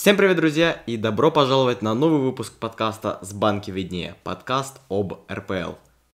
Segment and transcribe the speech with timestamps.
[0.00, 5.12] Всем привет, друзья, и добро пожаловать на новый выпуск подкаста «С банки виднее», подкаст об
[5.30, 5.72] РПЛ.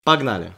[0.03, 0.53] Погнали!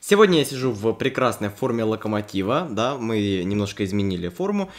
[0.00, 4.70] Сегодня я сижу в прекрасной форме локомотива, да, мы немножко изменили форму,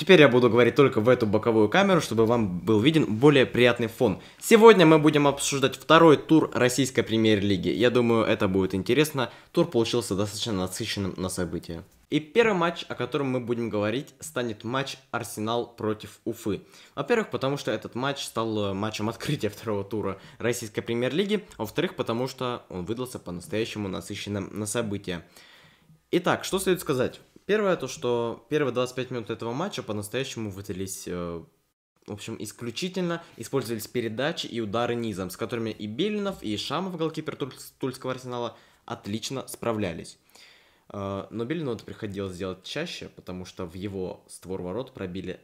[0.00, 3.88] Теперь я буду говорить только в эту боковую камеру, чтобы вам был виден более приятный
[3.88, 4.22] фон.
[4.40, 7.68] Сегодня мы будем обсуждать второй тур российской премьер-лиги.
[7.68, 9.30] Я думаю, это будет интересно.
[9.52, 11.84] Тур получился достаточно насыщенным на события.
[12.08, 16.62] И первый матч, о котором мы будем говорить, станет матч Арсенал против Уфы.
[16.94, 21.44] Во-первых, потому что этот матч стал матчем открытия второго тура российской премьер-лиги.
[21.58, 25.26] Во-вторых, потому что он выдался по-настоящему насыщенным на события.
[26.10, 27.20] Итак, что следует сказать?
[27.46, 31.42] Первое, то, что первые 25 минут этого матча по-настоящему выдались, э,
[32.06, 37.36] в общем, исключительно использовались передачи и удары низом, с которыми и Белинов, и Шамов, голкипер
[37.78, 40.18] Тульского арсенала, отлично справлялись.
[40.92, 45.40] Э, но Белину это приходилось делать чаще, потому что в его створ ворот пробили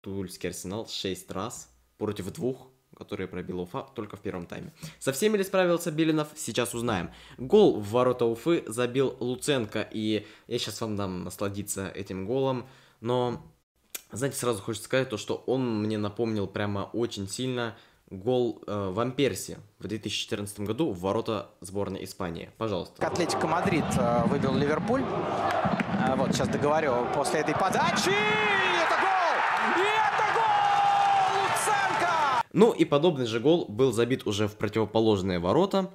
[0.00, 2.70] Тульский арсенал 6 раз против двух
[3.00, 4.72] которые пробил Уфа только в первом тайме.
[4.98, 7.10] Со всеми ли справился Белинов, сейчас узнаем.
[7.38, 12.68] Гол в ворота Уфы забил Луценко, и я сейчас вам дам насладиться этим голом,
[13.00, 13.42] но,
[14.12, 17.74] знаете, сразу хочется сказать то, что он мне напомнил прямо очень сильно
[18.10, 22.50] гол э, ван Перси в 2014 году в ворота сборной Испании.
[22.58, 23.06] Пожалуйста.
[23.06, 25.02] Атлетико Мадрид э, выбил Ливерпуль.
[25.02, 27.06] Э, вот, сейчас договорю.
[27.14, 28.10] После этой подачи
[32.52, 35.90] Ну и подобный же гол был забит уже в противоположные ворота.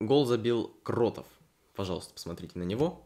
[0.00, 1.24] Гол забил Кротов.
[1.74, 3.00] Пожалуйста, посмотрите на него.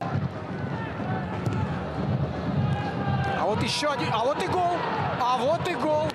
[3.39, 4.77] А вот еще один, а вот и гол,
[5.21, 6.09] а вот и гол.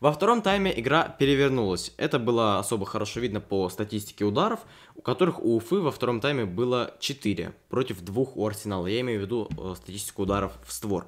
[0.00, 1.92] Во втором тайме игра перевернулась.
[1.96, 4.60] Это было особо хорошо видно по статистике ударов,
[4.94, 8.86] у которых у Уфы во втором тайме было 4 против двух у Арсенала.
[8.86, 11.06] Я имею в виду э, статистику ударов в створ.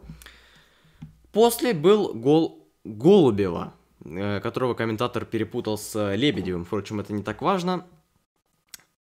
[1.33, 3.75] После был гол Голубева.
[4.05, 7.85] Э, которого комментатор перепутал с Лебедевым, впрочем, это не так важно,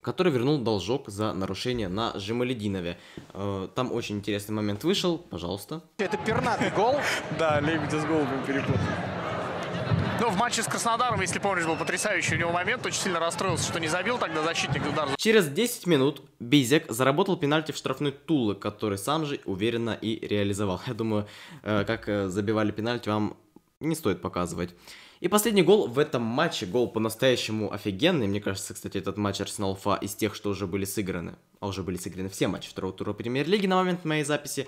[0.02, 2.98] который вернул должок за нарушение на Жемалединове.
[3.34, 5.82] Э, там очень интересный момент вышел, пожалуйста.
[5.98, 6.96] Это пернатый гол.
[7.38, 8.80] Да, Лебедев с голубем перепутал.
[10.20, 12.84] Ну, в матче с Краснодаром, если помнишь, был потрясающий у него момент.
[12.84, 15.08] Очень сильно расстроился, что не забил тогда защитник удар.
[15.16, 20.80] Через 10 минут Бизек заработал пенальти в штрафной Тулы, который сам же уверенно и реализовал.
[20.86, 21.26] Я думаю,
[21.62, 23.36] э, как забивали пенальти, вам
[23.80, 24.70] не стоит показывать.
[25.20, 28.26] И последний гол в этом матче, гол по-настоящему офигенный.
[28.26, 31.82] Мне кажется, кстати, этот матч Арсенал Фа из тех, что уже были сыграны, а уже
[31.82, 34.66] были сыграны все матчи второго тура премьер-лиги на момент моей записи,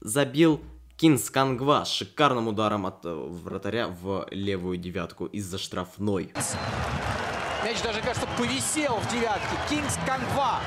[0.00, 0.60] забил
[0.96, 6.32] Кинс Кангва шикарным ударом от э, вратаря в левую девятку из-за штрафной.
[7.64, 9.56] Мяч даже, кажется, повисел в девятке.
[9.70, 10.60] Кингс Кангва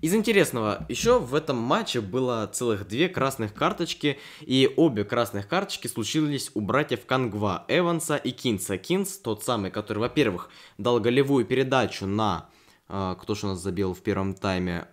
[0.00, 5.86] из интересного, еще в этом матче было целых две красных карточки, и обе красных карточки
[5.86, 8.76] случились у братьев Кангва, Эванса и Кинса.
[8.76, 12.48] Кинс, тот самый, который, во-первых, дал голевую передачу на,
[12.88, 14.88] э, кто же у нас забил в первом тайме,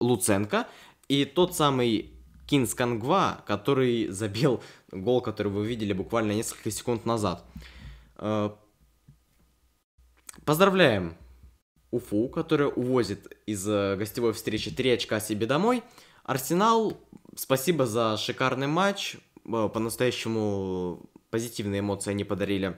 [0.00, 0.68] Луценко,
[1.08, 2.12] и тот самый
[2.46, 7.44] Кинс Кангва, который забил гол, который вы видели буквально несколько секунд назад.
[8.18, 8.50] Э,
[10.44, 11.16] поздравляем
[11.94, 15.84] Уфу, которая увозит из э, гостевой встречи 3 очка себе домой.
[16.24, 16.98] Арсенал,
[17.36, 19.14] спасибо за шикарный матч.
[19.44, 22.76] Э, по-настоящему позитивные эмоции они подарили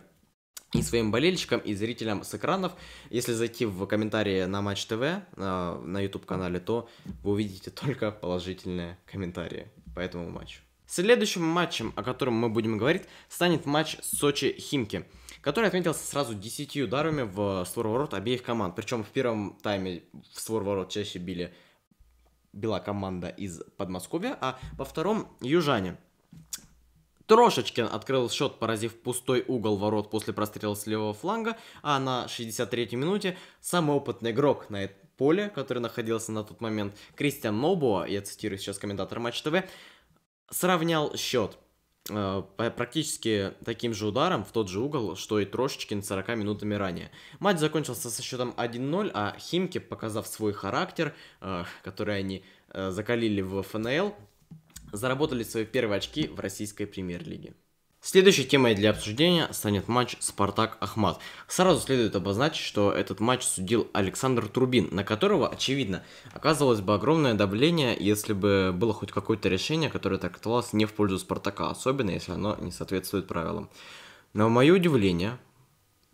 [0.75, 2.73] и своим болельщикам, и зрителям с экранов.
[3.09, 6.87] Если зайти в комментарии на Матч ТВ, э, на YouTube-канале, то
[7.23, 10.61] вы увидите только положительные комментарии по этому матчу.
[10.87, 15.07] Следующим матчем, о котором мы будем говорить, станет матч Сочи-Химки
[15.47, 18.75] который отметился сразу 10 ударами в створ ворот обеих команд.
[18.75, 20.03] Причем в первом тайме
[20.35, 21.55] в створ ворот чаще били
[22.53, 25.99] била команда из Подмосковья, а во втором южане.
[27.27, 32.97] Трошечкин открыл счет, поразив пустой угол ворот после прострела с левого фланга, а на 63-й
[32.97, 38.21] минуте самый опытный игрок на этом поле, который находился на тот момент, Кристиан Нобуа, я
[38.21, 39.63] цитирую сейчас комментатор Матч ТВ,
[40.51, 41.57] сравнял счет.
[42.09, 47.11] Э, практически таким же ударом в тот же угол, что и Трошечкин 40 минутами ранее.
[47.41, 53.41] Матч закончился со счетом 1-0, а Химки, показав свой характер, э, который они э, закалили
[53.41, 54.15] в ФНЛ,
[54.93, 57.55] заработали свои первые очки в российской премьер-лиге.
[58.09, 61.19] Следующей темой для обсуждения станет матч Спартак-Ахмат.
[61.49, 67.35] Сразу следует обозначить, что этот матч судил Александр Трубин, на которого, очевидно, оказывалось бы огромное
[67.35, 72.31] давление, если бы было хоть какое-то решение, которое трактовалось не в пользу Спартака, особенно если
[72.31, 73.69] оно не соответствует правилам.
[74.35, 75.37] Но, в мое удивление,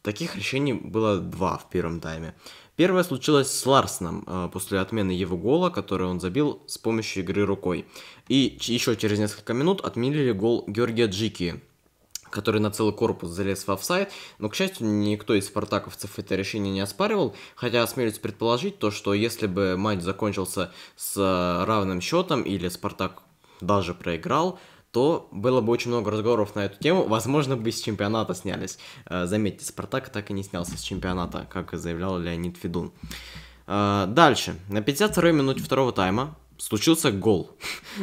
[0.01, 2.35] таких решений было два в первом тайме.
[2.75, 7.45] Первое случилось с Ларсоном э, после отмены его гола, который он забил с помощью игры
[7.45, 7.85] рукой.
[8.29, 11.61] И еще через несколько минут отменили гол Георгия Джики,
[12.33, 16.73] который на целый корпус залез в офсайд, но, к счастью, никто из спартаковцев это решение
[16.73, 22.43] не оспаривал, хотя осмелюсь предположить то, что если бы матч закончился с э, равным счетом
[22.43, 23.23] или Спартак
[23.61, 24.59] даже проиграл,
[24.91, 27.07] то было бы очень много разговоров на эту тему.
[27.07, 28.79] Возможно, бы с чемпионата снялись.
[29.07, 32.93] Э, заметьте, Спартак так и не снялся с чемпионата, как и заявлял Леонид Федун.
[33.67, 34.57] Э, дальше.
[34.69, 37.51] На 52-й минуте второго тайма случился гол.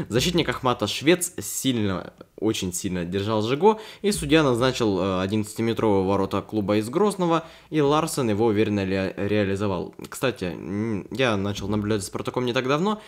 [0.10, 6.76] Защитник Ахмата Швец сильно, очень сильно держал Жиго, и судья назначил 11-метрового э, ворота клуба
[6.76, 9.96] из Грозного, и Ларсен его уверенно ре реализовал.
[10.10, 10.54] Кстати,
[11.16, 13.02] я начал наблюдать за Спартаком не так давно,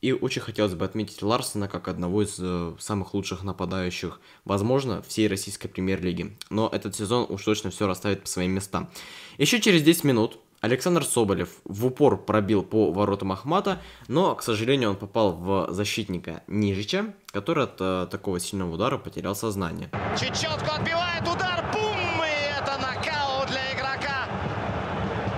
[0.00, 5.28] и очень хотелось бы отметить Ларсена как одного из э, самых лучших нападающих, возможно, всей
[5.28, 6.36] российской премьер-лиги.
[6.48, 8.90] Но этот сезон уж точно все расставит по своим местам.
[9.38, 13.78] Еще через 10 минут Александр Соболев в упор пробил по воротам Ахмата,
[14.08, 19.34] но, к сожалению, он попал в защитника Нижича, который от э, такого сильного удара потерял
[19.34, 19.90] сознание.
[20.18, 22.22] Чечетко отбивает удар, бум!
[22.24, 24.28] И это нокаут для игрока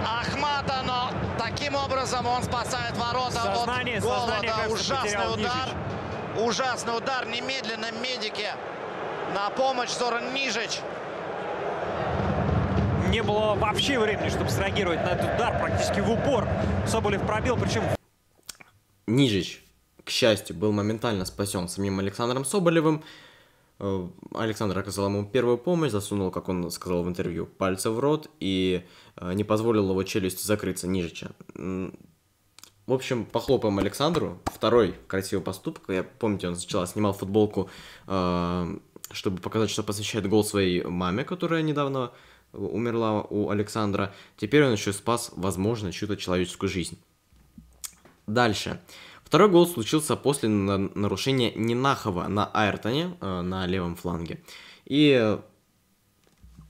[0.04, 4.18] Ахмата, но таким образом он спасает ворота сознание, от гола.
[4.18, 5.68] Сознание, да, ужасный удар.
[5.68, 6.48] Нижич.
[6.48, 7.26] Ужасный удар.
[7.28, 8.48] Немедленно медики
[9.36, 10.80] на помощь Зоран Нижич
[13.12, 16.48] не было вообще времени, чтобы среагировать на этот удар практически в упор.
[16.86, 17.82] Соболев пробил, причем...
[19.06, 19.62] Нижич,
[20.02, 23.04] к счастью, был моментально спасен самим Александром Соболевым.
[23.78, 28.30] Э, Александр оказал ему первую помощь, засунул, как он сказал в интервью, пальцы в рот
[28.40, 28.82] и
[29.16, 31.32] э, не позволил его челюсти закрыться Нижича.
[31.54, 34.38] В общем, похлопаем Александру.
[34.46, 35.84] Второй красивый поступок.
[35.88, 37.68] Я помните, он сначала снимал футболку,
[38.06, 38.78] э,
[39.10, 42.12] чтобы показать, что посвящает гол своей маме, которая недавно
[42.52, 44.14] умерла у Александра.
[44.36, 46.98] Теперь он еще спас, возможно, чью-то человеческую жизнь.
[48.26, 48.80] Дальше.
[49.24, 54.42] Второй гол случился после нарушения Нинахова на Айртоне, э, на левом фланге.
[54.84, 55.38] И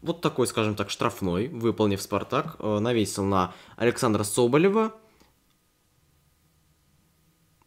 [0.00, 4.94] вот такой, скажем так, штрафной, выполнив Спартак, э, навесил на Александра Соболева,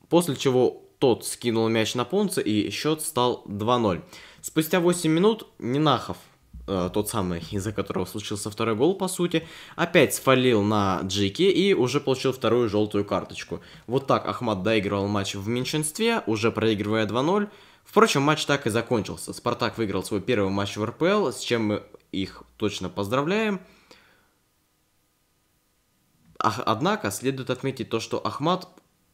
[0.09, 4.01] после чего тот скинул мяч на Понца, и счет стал 2-0.
[4.41, 6.17] Спустя 8 минут Нинахов
[6.67, 11.73] э, тот самый, из-за которого случился второй гол, по сути, опять свалил на Джики и
[11.73, 13.61] уже получил вторую желтую карточку.
[13.87, 17.49] Вот так Ахмат доигрывал матч в меньшинстве, уже проигрывая 2-0.
[17.83, 19.33] Впрочем, матч так и закончился.
[19.33, 23.61] Спартак выиграл свой первый матч в РПЛ, с чем мы их точно поздравляем.
[26.37, 28.67] Однако, следует отметить то, что Ахмат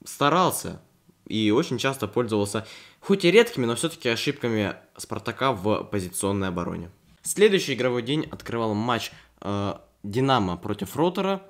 [0.03, 0.81] старался
[1.27, 2.65] и очень часто пользовался,
[2.99, 6.91] хоть и редкими, но все-таки ошибками Спартака в позиционной обороне.
[7.23, 9.73] Следующий игровой день открывал матч э,
[10.03, 11.43] Динамо против Ротора.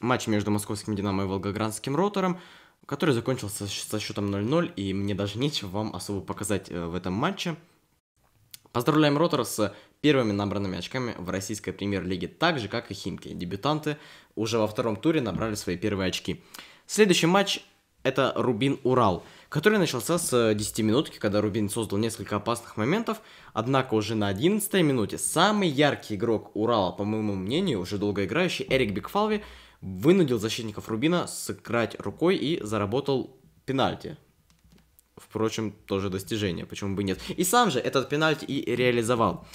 [0.00, 2.38] Матч между московским Динамо и Волгоградским Ротором,
[2.84, 7.14] который закончился со счетом 0-0, и мне даже нечего вам особо показать э, в этом
[7.14, 7.56] матче.
[8.72, 13.32] Поздравляем Ротор с первыми набранными очками в российской премьер-лиге, так же, как и Химки.
[13.32, 13.96] Дебютанты
[14.34, 16.44] уже во втором туре набрали свои первые очки.
[16.86, 17.62] Следующий матч
[18.02, 19.24] это Рубин-Урал
[19.56, 23.22] который начался с 10 минутки, когда Рубин создал несколько опасных моментов,
[23.54, 28.66] однако уже на 11 минуте самый яркий игрок Урала, по моему мнению, уже долго играющий,
[28.68, 29.42] Эрик Бекфалви,
[29.80, 34.18] вынудил защитников Рубина сыграть рукой и заработал пенальти.
[35.16, 37.18] Впрочем, тоже достижение, почему бы нет.
[37.34, 39.46] И сам же этот пенальти и реализовал.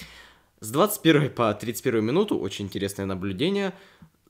[0.58, 3.72] С 21 по 31 минуту, очень интересное наблюдение,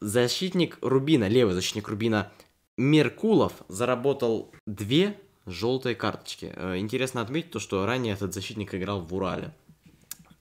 [0.02, 2.30] защитник Рубина, левый защитник Рубина
[2.76, 6.52] Меркулов заработал две желтые карточки.
[6.54, 9.52] Э, интересно отметить то, что ранее этот защитник играл в Урале.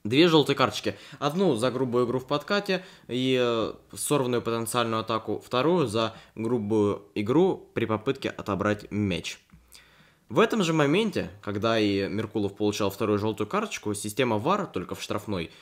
[0.04, 0.96] Две желтые карточки.
[1.20, 5.40] Одну за грубую игру в подкате и э, сорванную потенциальную атаку.
[5.44, 9.38] Вторую за грубую игру при попытке отобрать мяч.
[10.28, 15.02] В этом же моменте, когда и Меркулов получал вторую желтую карточку, система ВАР, только в
[15.02, 15.52] штрафной,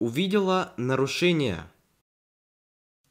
[0.00, 1.62] увидела нарушение.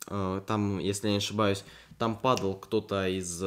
[0.08, 1.64] Э, там, если я не ошибаюсь,
[1.98, 3.42] там падал кто-то из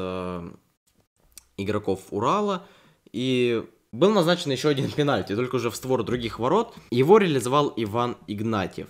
[1.57, 2.67] игроков Урала,
[3.13, 6.75] и был назначен еще один пенальти, только уже в створ других ворот.
[6.91, 8.89] Его реализовал Иван Игнатьев.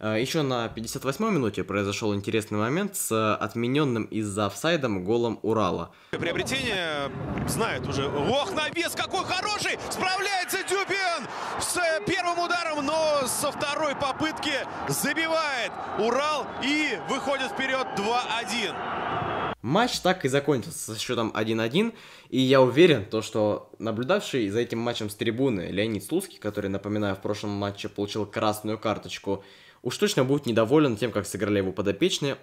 [0.00, 5.92] Э, еще на 58-й минуте произошел интересный момент с отмененным из-за офсайдом голом Урала.
[6.12, 7.10] Приобретение
[7.48, 8.08] знает уже.
[8.08, 9.78] Ох, навес какой хороший!
[9.90, 11.26] Справляется Дюбин
[11.60, 14.54] с первым ударом, но со второй попытки
[14.88, 19.37] забивает Урал и выходит вперед 2-1.
[19.68, 21.92] Матч так и закончился со счетом 1-1,
[22.30, 27.14] и я уверен, то, что наблюдавший за этим матчем с трибуны Леонид Слуцкий, который, напоминаю,
[27.14, 29.44] в прошлом матче получил красную карточку,
[29.82, 32.38] уж точно будет недоволен тем, как сыграли его подопечные,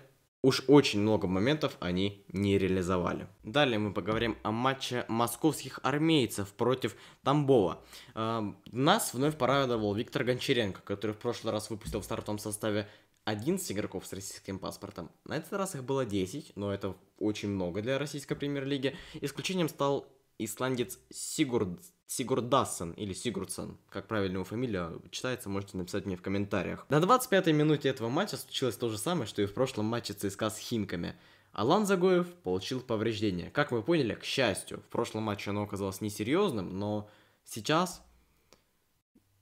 [0.46, 3.26] Уж очень много моментов они не реализовали.
[3.44, 7.82] Далее мы поговорим о матче московских армейцев против Тамбова.
[8.14, 12.88] Э, нас вновь порадовал Виктор Гончаренко, который в прошлый раз выпустил в стартовом составе
[13.26, 15.12] 11 игроков с российским паспортом.
[15.26, 18.96] На этот раз их было 10, но это очень много для российской премьер-лиги.
[19.16, 26.16] Исключением стал исландец Сигурд, Сигурдассен или Сигурдсон, как правильно его фамилия читается, можете написать мне
[26.16, 26.86] в комментариях.
[26.90, 30.52] На 25-й минуте этого матча случилось то же самое, что и в прошлом матче ЦСКА
[30.52, 31.16] с Химками.
[31.52, 33.50] Алан Загоев получил повреждение.
[33.50, 37.10] Как вы поняли, к счастью, в прошлом матче оно оказалось несерьезным, но
[37.44, 38.02] сейчас...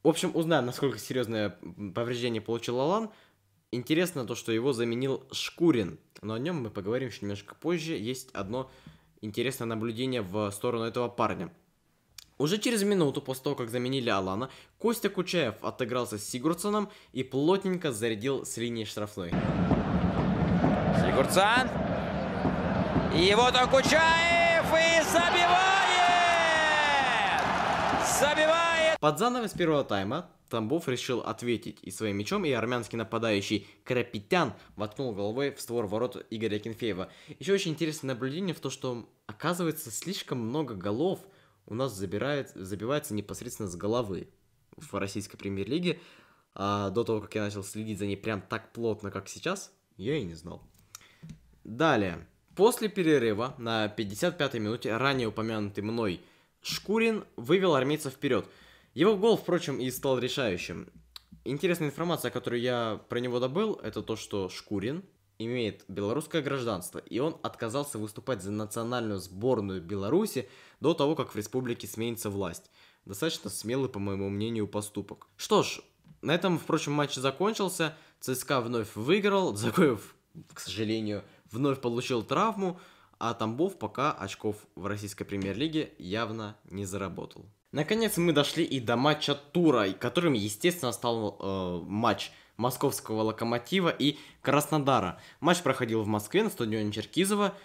[0.03, 1.57] В общем, узнаем, насколько серьезное
[1.95, 3.09] повреждение получил Алан.
[3.73, 7.97] Интересно то, что его заменил Шкурин, но о нем мы поговорим еще немножко позже.
[7.97, 8.69] Есть одно
[9.21, 11.51] интересное наблюдение в сторону этого парня.
[12.37, 17.91] Уже через минуту после того, как заменили Алана, Костя Кучаев отыгрался с Сигурдсоном и плотненько
[17.91, 19.31] зарядил с линии штрафной.
[21.01, 21.67] Сигурдсон.
[23.15, 25.81] И вот он Кучаев и забивает!
[28.19, 28.99] Забивает!
[28.99, 35.11] Под занавес первого тайма Тамбов решил ответить и своим мячом, и армянский нападающий Крапетян воткнул
[35.11, 37.09] головой в створ ворот Игоря Кенфеева.
[37.39, 41.21] Еще очень интересное наблюдение в том, что оказывается слишком много голов
[41.65, 44.27] у нас забирает, забивается непосредственно с головы
[44.77, 45.99] в российской премьер-лиге.
[46.53, 50.17] А до того, как я начал следить за ней прям так плотно, как сейчас, я
[50.17, 50.61] и не знал.
[51.63, 52.27] Далее.
[52.55, 56.21] После перерыва на 55-й минуте ранее упомянутый мной
[56.61, 58.47] Шкурин вывел армейцев вперед–
[58.93, 60.87] его гол, впрочем, и стал решающим.
[61.45, 65.03] Интересная информация, которую я про него добыл, это то, что Шкурин
[65.39, 70.47] имеет белорусское гражданство, и он отказался выступать за национальную сборную Беларуси
[70.79, 72.69] до того, как в республике сменится власть.
[73.05, 75.27] Достаточно смелый, по моему мнению, поступок.
[75.35, 75.81] Что ж,
[76.21, 77.97] на этом, впрочем, матч закончился.
[78.19, 80.15] ЦСКА вновь выиграл, Загоев,
[80.53, 82.79] к сожалению, вновь получил травму,
[83.19, 87.45] а Тамбов пока очков в российской премьер-лиге явно не заработал.
[87.73, 94.19] Наконец мы дошли и до матча тура, которым, естественно, стал э, матч московского локомотива и
[94.43, 95.19] Краснодара.
[95.39, 97.55] Матч проходил в Москве на стадионе Черкизова,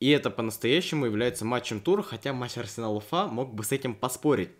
[0.00, 4.50] и это по-настоящему является матчем тура, хотя матч Арсенал Уфа мог бы с этим поспорить.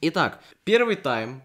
[0.00, 1.42] Итак, первый тайм,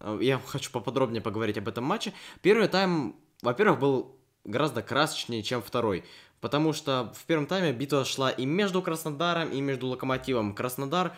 [0.00, 2.14] э, я хочу поподробнее поговорить об этом матче.
[2.40, 6.04] Первый тайм, во-первых, был гораздо красочнее, чем второй.
[6.40, 10.54] Потому что в первом тайме битва шла и между Краснодаром, и между Локомотивом.
[10.54, 11.14] Краснодар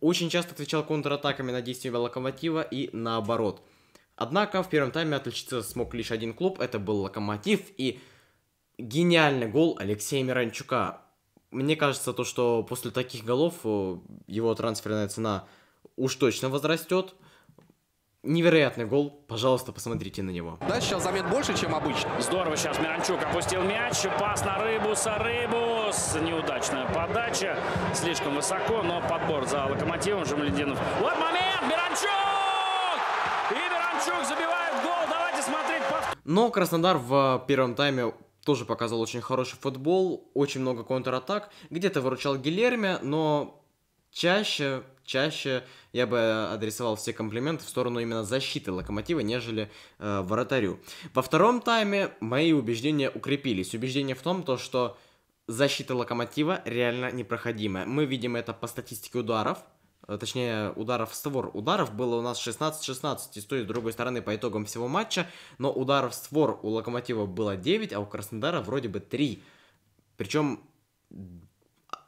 [0.00, 3.62] очень часто отвечал контратаками на действия Локомотива и наоборот.
[4.16, 8.00] Однако в первом тайме отличиться смог лишь один клуб, это был Локомотив и
[8.78, 11.02] гениальный гол Алексея Миранчука.
[11.50, 15.46] Мне кажется, то, что после таких голов э, его трансферная цена
[15.96, 17.14] уж точно возрастет.
[18.22, 19.24] Невероятный гол.
[19.28, 20.58] Пожалуйста, посмотрите на него.
[20.68, 22.10] Да, сейчас замет больше, чем обычно.
[22.20, 23.96] Здорово сейчас Миранчук опустил мяч.
[24.18, 25.14] Пас на Рыбуса.
[25.16, 26.16] Рыбус.
[26.20, 27.58] Неудачная подача.
[27.94, 30.78] Слишком высоко, но подбор за локомотивом Жемлединов.
[31.00, 31.62] Вот момент.
[31.62, 32.10] Миранчук!
[33.52, 35.08] И Миранчук забивает гол.
[35.08, 35.82] Давайте смотреть.
[36.24, 38.12] Но Краснодар в первом тайме
[38.44, 41.50] тоже показал очень хороший футбол, очень много контратак.
[41.70, 43.64] Где-то выручал Гилерми, но
[44.10, 50.78] чаще чаще я бы адресовал все комплименты в сторону именно защиты Локомотива, нежели э, вратарю.
[51.12, 53.74] Во втором тайме мои убеждения укрепились.
[53.74, 54.96] Убеждение в том, то, что
[55.48, 57.86] защита Локомотива реально непроходимая.
[57.86, 59.58] Мы видим это по статистике ударов,
[60.06, 61.50] э, точнее ударов в створ.
[61.54, 64.86] Ударов было у нас 16-16 и с той и с другой стороны по итогам всего
[64.86, 65.26] матча,
[65.58, 69.42] но ударов в створ у Локомотива было 9, а у Краснодара вроде бы 3.
[70.16, 70.60] Причем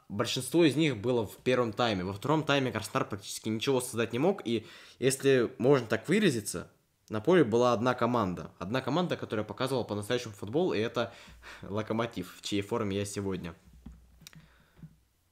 [0.09, 2.03] большинство из них было в первом тайме.
[2.03, 4.41] Во втором тайме Краснодар практически ничего создать не мог.
[4.45, 4.65] И
[4.99, 6.69] если можно так выразиться,
[7.09, 8.51] на поле была одна команда.
[8.59, 11.13] Одна команда, которая показывала по-настоящему футбол, и это
[11.61, 13.55] Локомотив, в чьей форме я сегодня.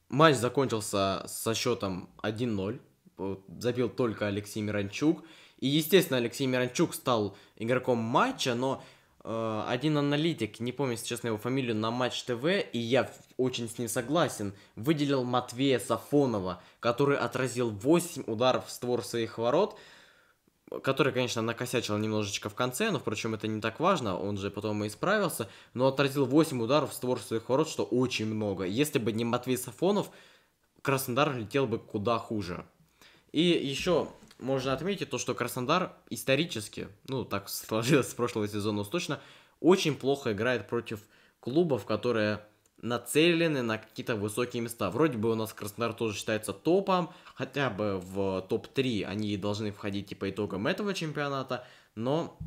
[0.09, 2.81] Матч закончился со счетом 1-0.
[3.59, 5.23] Забил только Алексей Миранчук.
[5.59, 8.83] И, естественно, Алексей Миранчук стал игроком матча, но
[9.23, 13.87] один аналитик, не помню, честно, его фамилию, на Матч ТВ, и я очень с ним
[13.87, 19.77] согласен, выделил Матвея Сафонова, который отразил 8 ударов в створ своих ворот,
[20.83, 24.83] который, конечно, накосячил немножечко в конце, но, впрочем, это не так важно, он же потом
[24.83, 28.65] и исправился, но отразил 8 ударов в створ своих ворот, что очень много.
[28.65, 30.09] Если бы не Матвей Сафонов,
[30.81, 32.65] Краснодар летел бы куда хуже.
[33.31, 34.07] И еще
[34.41, 39.19] можно отметить то, что Краснодар исторически, ну, так сложилось с прошлого сезона уж точно,
[39.59, 40.99] очень плохо играет против
[41.39, 42.43] клубов, которые
[42.81, 44.89] нацелены на какие-то высокие места.
[44.89, 50.05] Вроде бы у нас Краснодар тоже считается топом, хотя бы в топ-3 они должны входить
[50.05, 52.37] по типа, итогам этого чемпионата, но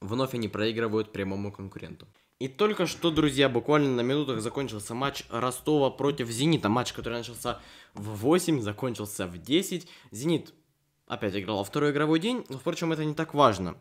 [0.00, 2.06] вновь они проигрывают прямому конкуренту.
[2.38, 6.70] И только что, друзья, буквально на минутах закончился матч Ростова против Зенита.
[6.70, 7.60] Матч, который начался
[7.92, 9.86] в 8, закончился в 10.
[10.10, 10.54] Зенит
[11.10, 13.76] опять играл во второй игровой день, но, впрочем, это не так важно.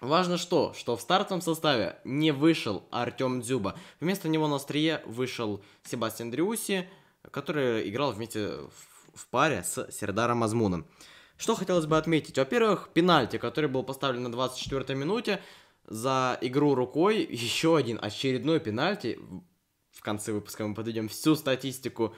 [0.00, 0.72] Важно что?
[0.74, 3.78] Что в стартовом составе не вышел Артем Дзюба.
[4.00, 6.88] Вместо него на острие вышел Себастьян Дриуси,
[7.30, 8.48] который играл вместе
[9.14, 10.86] в паре с Сердаром Азмуном.
[11.36, 12.38] Что хотелось бы отметить?
[12.38, 15.42] Во-первых, пенальти, который был поставлен на 24-й минуте
[15.84, 17.26] за игру рукой.
[17.30, 19.18] Еще один очередной пенальти.
[19.92, 22.14] В конце выпуска мы подведем всю статистику,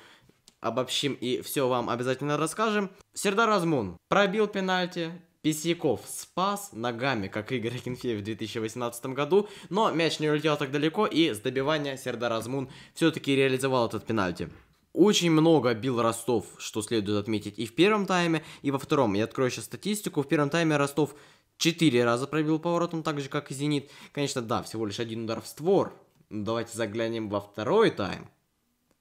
[0.61, 2.91] обобщим и все вам обязательно расскажем.
[3.15, 5.13] Сердар Азмун пробил пенальти,
[5.43, 11.07] Писяков спас ногами, как Игорь Акинфеев в 2018 году, но мяч не улетел так далеко,
[11.07, 14.51] и с добивания Сердар Азмун все-таки реализовал этот пенальти.
[14.93, 19.15] Очень много бил Ростов, что следует отметить и в первом тайме, и во втором.
[19.15, 20.23] Я открою сейчас статистику.
[20.23, 21.15] В первом тайме Ростов
[21.59, 23.91] 4 раза пробил поворотом, так же, как и Зенит.
[24.13, 25.93] Конечно, да, всего лишь один удар в створ.
[26.31, 28.29] Давайте заглянем во второй тайм.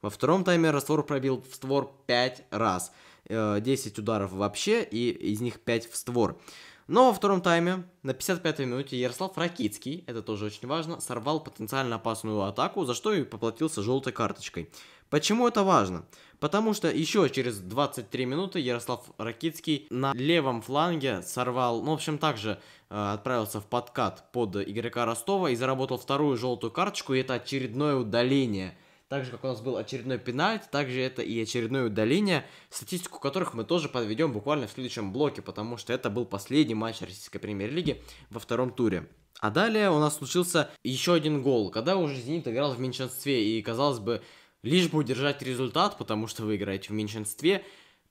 [0.08, 2.94] Во втором тайме Раствор пробил в створ 5 раз.
[3.28, 6.40] 10 э, ударов вообще, и из них 5 в створ.
[6.88, 11.98] Но во втором тайме, на 55-й минуте, Ярослав Ракицкий, это тоже очень важно, сорвал потенциально
[11.98, 14.72] опасную атаку, за что и поплатился желтой карточкой.
[15.10, 16.06] Почему это важно?
[16.40, 22.18] Потому что еще через 23 минуты Ярослав Ракицкий на левом фланге сорвал, ну, в общем,
[22.18, 27.34] также э, отправился в подкат под игрока Ростова и заработал вторую желтую карточку, и это
[27.34, 28.78] очередное удаление–
[29.10, 33.54] так же, как у нас был очередной пенальти, также это и очередное удаление, статистику которых
[33.54, 38.02] мы тоже подведем буквально в следующем блоке, потому что это был последний матч российской премьер-лиги
[38.30, 39.08] во втором туре.
[39.40, 43.62] А далее у нас случился еще один гол, когда уже «Зенит» играл в меньшинстве, и,
[43.62, 44.22] казалось бы,
[44.64, 47.64] лишь бы удержать результат, потому что вы играете в меньшинстве,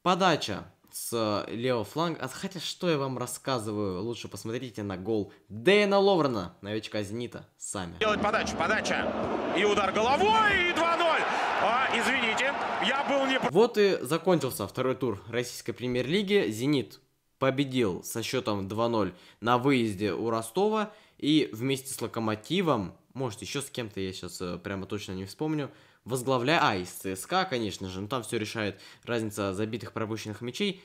[0.03, 2.27] подача с левого фланга.
[2.29, 7.99] Хотя, что я вам рассказываю, лучше посмотрите на гол Дэна Ловрена, новичка «Зенита», сами.
[7.99, 9.13] Делать подачу, подача,
[9.57, 11.23] и удар головой, и 2-0.
[11.63, 12.53] А, извините,
[12.87, 13.39] я был не...
[13.51, 16.47] Вот и закончился второй тур российской премьер-лиги.
[16.49, 17.01] «Зенит»
[17.39, 23.69] победил со счетом 2-0 на выезде у Ростова, и вместе с «Локомотивом», может, еще с
[23.69, 25.71] кем-то, я сейчас э, прямо точно не вспомню,
[26.07, 26.61] возглавляя...
[26.63, 30.83] А, из ЦСКА, конечно же, но там все решает разница забитых пропущенных мячей.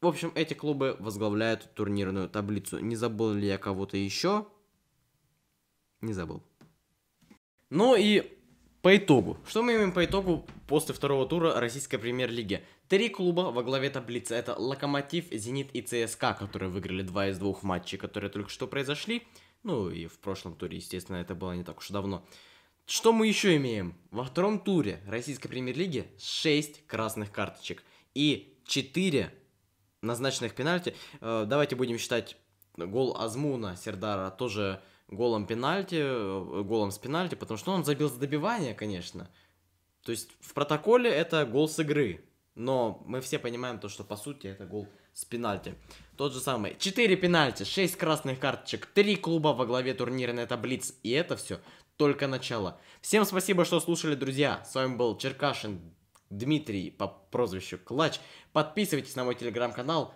[0.00, 2.78] В общем, эти клубы возглавляют турнирную таблицу.
[2.78, 4.46] Не забыл ли я кого-то еще?
[6.00, 6.42] Не забыл.
[7.70, 8.32] Ну и
[8.82, 9.38] по итогу.
[9.46, 12.64] Что мы имеем по итогу после второго тура российской премьер-лиги?
[12.88, 14.34] Три клуба во главе таблицы.
[14.34, 19.22] Это Локомотив, Зенит и ЦСКА, которые выиграли два из двух матчей, которые только что произошли.
[19.62, 22.26] Ну и в прошлом туре, естественно, это было не так уж давно.
[22.86, 23.94] Что мы еще имеем?
[24.10, 27.82] Во втором туре российской премьер-лиги 6 красных карточек
[28.14, 29.32] и 4
[30.02, 30.94] назначенных пенальти.
[31.22, 32.36] Э, давайте будем считать
[32.76, 38.14] гол Азмуна Сердара тоже голом пенальти, э, голом с пенальти, потому что он забил с
[38.14, 39.30] добивания, конечно.
[40.02, 42.22] То есть в протоколе это гол с игры,
[42.54, 45.74] но мы все понимаем то, что по сути это гол с пенальти.
[46.18, 46.76] Тот же самый.
[46.78, 50.94] 4 пенальти, 6 красных карточек, 3 клуба во главе турнирной таблицы.
[51.02, 51.60] И это все
[51.96, 52.80] только начало.
[53.00, 54.64] Всем спасибо, что слушали, друзья.
[54.64, 55.80] С вами был Черкашин
[56.30, 58.20] Дмитрий по прозвищу Клач.
[58.52, 60.14] Подписывайтесь на мой телеграм-канал.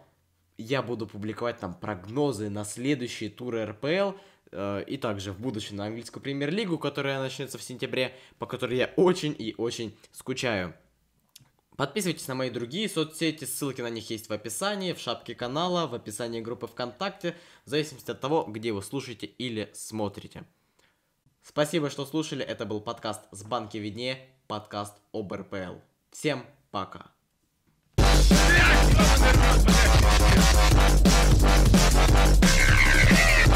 [0.56, 4.18] Я буду публиковать там прогнозы на следующие туры РПЛ.
[4.50, 8.92] Э, и также в будущем на английскую премьер-лигу, которая начнется в сентябре, по которой я
[8.96, 10.74] очень и очень скучаю.
[11.76, 15.94] Подписывайтесь на мои другие соцсети, ссылки на них есть в описании, в шапке канала, в
[15.94, 20.44] описании группы ВКонтакте, в зависимости от того, где вы слушаете или смотрите.
[21.48, 22.44] Спасибо, что слушали.
[22.44, 25.76] Это был подкаст «С банки виднее», подкаст об РПЛ.
[26.10, 27.06] Всем пока.
[33.08, 33.47] Yeah!